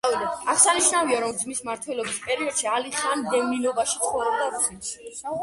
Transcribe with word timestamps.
აღსანიშნავია, 0.53 1.19
რომ 1.23 1.35
ძმის 1.41 1.61
მმართველობის 1.65 2.17
პერიოდში 2.23 2.67
ალი 2.79 2.95
ხანი 2.97 3.29
დევნილობაში 3.35 4.01
ცხოვრობდა 4.09 4.51
რუსეთში. 4.57 5.17